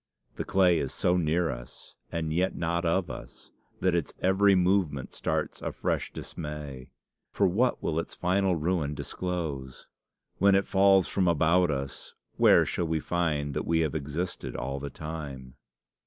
The 0.35 0.45
clay 0.45 0.79
is 0.79 0.91
so 0.91 1.15
near 1.15 1.51
us, 1.51 1.93
and 2.11 2.33
yet 2.33 2.55
not 2.55 2.85
of 2.85 3.11
us, 3.11 3.51
that 3.81 3.93
its 3.93 4.15
every 4.19 4.55
movement 4.55 5.11
starts 5.11 5.61
a 5.61 5.71
fresh 5.71 6.11
dismay. 6.11 6.89
For 7.29 7.45
what 7.47 7.83
will 7.83 7.99
its 7.99 8.15
final 8.15 8.55
ruin 8.55 8.95
disclose? 8.95 9.85
When 10.39 10.55
it 10.55 10.65
falls 10.65 11.07
from 11.07 11.27
about 11.27 11.69
us, 11.69 12.15
where 12.37 12.65
shall 12.65 12.87
we 12.87 12.99
find 12.99 13.53
that 13.53 13.67
we 13.67 13.81
have 13.81 13.93
existed 13.93 14.55
all 14.55 14.79
the 14.79 14.89
time? 14.89 15.53